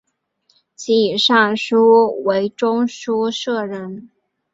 [0.75, 4.09] 其以善书为中书舍人。